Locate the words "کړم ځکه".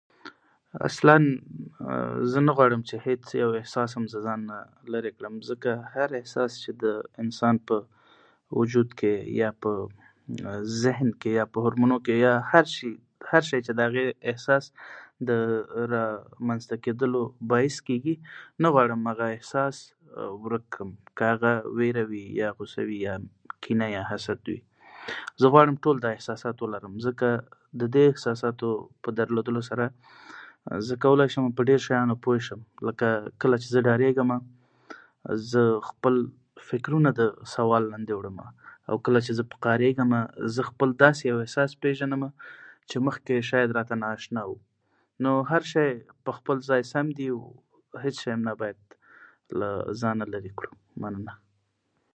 5.17-5.69